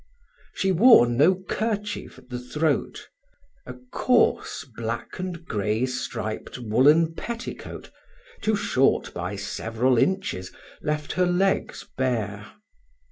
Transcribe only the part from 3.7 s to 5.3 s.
coarse black